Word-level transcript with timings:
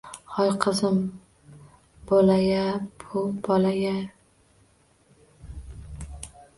Hoy, 0.35 0.53
qizim, 0.63 0.95
bola-ya 2.13 2.65
bu, 3.05 3.25
bola-ya! 3.49 3.95